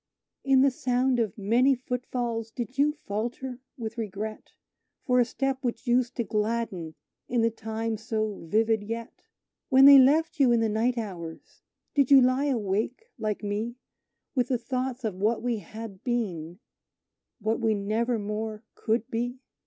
"In 0.43 0.61
the 0.63 0.71
sound 0.71 1.19
of 1.19 1.37
many 1.37 1.75
footfalls, 1.75 2.49
did 2.49 2.75
you 2.79 2.91
falter 3.05 3.59
with 3.77 3.99
regret 3.99 4.53
For 5.05 5.19
a 5.19 5.25
step 5.25 5.59
which 5.63 5.85
used 5.85 6.15
to 6.15 6.23
gladden 6.23 6.95
in 7.29 7.41
the 7.43 7.51
time 7.51 7.97
so 7.97 8.39
vivid 8.47 8.81
yet? 8.81 9.21
When 9.69 9.85
they 9.85 9.99
left 9.99 10.39
you 10.39 10.51
in 10.51 10.59
the 10.59 10.69
night 10.69 10.97
hours, 10.97 11.61
did 11.93 12.09
you 12.09 12.19
lie 12.19 12.45
awake 12.45 13.11
like 13.19 13.43
me, 13.43 13.75
With 14.33 14.47
the 14.47 14.57
thoughts 14.57 15.03
of 15.03 15.13
what 15.13 15.43
we 15.43 15.59
had 15.59 16.03
been 16.03 16.57
what 17.39 17.59
we 17.59 17.75
never 17.75 18.17
more 18.17 18.63
could 18.73 19.07
be? 19.11 19.37